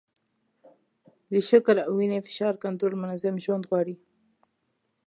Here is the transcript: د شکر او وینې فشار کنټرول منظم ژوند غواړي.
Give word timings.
د 1.31 1.33
شکر 1.49 1.75
او 1.87 1.93
وینې 1.99 2.19
فشار 2.27 2.53
کنټرول 2.63 2.93
منظم 3.03 3.35
ژوند 3.43 3.63
غواړي. 3.69 3.95